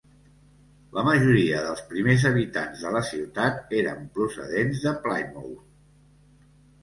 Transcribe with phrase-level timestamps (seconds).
[0.97, 5.63] La majoria dels primers habitants de la ciutat eren procedents de Plymouth.